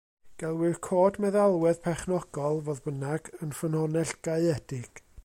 Gelwir 0.43 0.77
cod 0.87 1.19
meddalwedd 1.25 1.81
perchnogol, 1.83 2.59
fodd 2.71 2.83
bynnag, 2.87 3.33
yn 3.45 3.55
ffynhonnell 3.61 4.19
gaeedig. 4.29 5.07